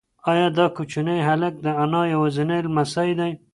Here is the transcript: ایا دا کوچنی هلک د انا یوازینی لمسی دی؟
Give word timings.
ایا 0.31 0.47
دا 0.57 0.65
کوچنی 0.75 1.17
هلک 1.27 1.53
د 1.63 1.65
انا 1.83 2.01
یوازینی 2.13 2.59
لمسی 2.65 3.11
دی؟ 3.19 3.31